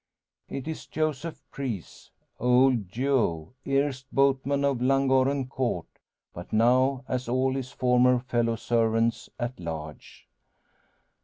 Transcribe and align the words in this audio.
It 0.49 0.67
is 0.67 0.87
Joseph 0.87 1.43
Preece, 1.51 2.09
"Old 2.39 2.89
Joe," 2.89 3.53
erst 3.67 4.07
boatman 4.11 4.65
of 4.65 4.81
Llangorren 4.81 5.47
Court; 5.47 5.85
but 6.33 6.51
now, 6.51 7.03
as 7.07 7.29
all 7.29 7.53
his 7.53 7.71
former 7.71 8.17
fellow 8.17 8.55
servants, 8.55 9.29
at 9.39 9.59
large. 9.59 10.27